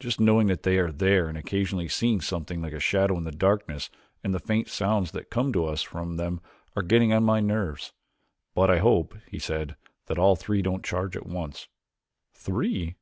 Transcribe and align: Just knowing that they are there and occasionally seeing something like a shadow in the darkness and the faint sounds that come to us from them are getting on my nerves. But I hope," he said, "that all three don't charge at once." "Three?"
Just 0.00 0.18
knowing 0.20 0.46
that 0.46 0.62
they 0.62 0.78
are 0.78 0.90
there 0.90 1.28
and 1.28 1.36
occasionally 1.36 1.86
seeing 1.86 2.22
something 2.22 2.62
like 2.62 2.72
a 2.72 2.80
shadow 2.80 3.18
in 3.18 3.24
the 3.24 3.30
darkness 3.30 3.90
and 4.24 4.32
the 4.32 4.38
faint 4.38 4.70
sounds 4.70 5.10
that 5.10 5.28
come 5.28 5.52
to 5.52 5.66
us 5.66 5.82
from 5.82 6.16
them 6.16 6.40
are 6.74 6.82
getting 6.82 7.12
on 7.12 7.24
my 7.24 7.40
nerves. 7.40 7.92
But 8.54 8.70
I 8.70 8.78
hope," 8.78 9.14
he 9.30 9.38
said, 9.38 9.76
"that 10.06 10.18
all 10.18 10.34
three 10.34 10.62
don't 10.62 10.82
charge 10.82 11.14
at 11.14 11.26
once." 11.26 11.68
"Three?" 12.32 12.94